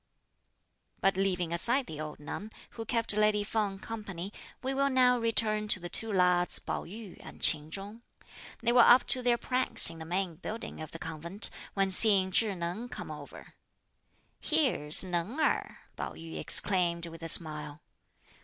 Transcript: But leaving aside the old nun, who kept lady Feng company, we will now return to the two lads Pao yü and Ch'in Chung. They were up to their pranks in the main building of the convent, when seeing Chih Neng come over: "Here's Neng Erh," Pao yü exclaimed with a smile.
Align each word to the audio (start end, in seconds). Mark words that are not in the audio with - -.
But 0.99 1.15
leaving 1.15 1.53
aside 1.53 1.85
the 1.85 2.01
old 2.01 2.19
nun, 2.19 2.49
who 2.71 2.85
kept 2.85 3.15
lady 3.15 3.43
Feng 3.43 3.77
company, 3.77 4.33
we 4.63 4.73
will 4.73 4.89
now 4.89 5.19
return 5.19 5.67
to 5.67 5.79
the 5.79 5.89
two 5.89 6.11
lads 6.11 6.57
Pao 6.57 6.85
yü 6.85 7.17
and 7.23 7.39
Ch'in 7.39 7.69
Chung. 7.69 8.01
They 8.63 8.71
were 8.71 8.81
up 8.81 9.05
to 9.09 9.21
their 9.21 9.37
pranks 9.37 9.91
in 9.91 9.99
the 9.99 10.05
main 10.05 10.37
building 10.37 10.81
of 10.81 10.89
the 10.89 10.97
convent, 10.97 11.51
when 11.75 11.91
seeing 11.91 12.31
Chih 12.31 12.55
Neng 12.57 12.89
come 12.89 13.11
over: 13.11 13.53
"Here's 14.39 15.03
Neng 15.03 15.39
Erh," 15.39 15.77
Pao 15.95 16.13
yü 16.13 16.39
exclaimed 16.39 17.05
with 17.05 17.21
a 17.21 17.29
smile. 17.29 17.83